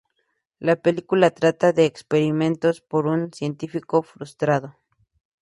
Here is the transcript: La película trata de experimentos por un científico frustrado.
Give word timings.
La 0.57 0.77
película 0.77 1.29
trata 1.29 1.73
de 1.73 1.85
experimentos 1.85 2.81
por 2.81 3.05
un 3.05 3.31
científico 3.33 4.01
frustrado. 4.01 4.75